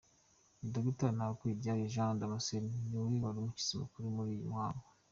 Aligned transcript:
Dr 0.73 1.09
Ntawukuriryayo 1.15 1.85
Jean 1.93 2.17
Damascene 2.19 2.73
niwe 2.87 3.07
wari 3.23 3.37
umushyitsi 3.39 3.79
mukuru 3.81 4.05
muri 4.15 4.29
uyu 4.33 4.47
muhango. 4.51 4.85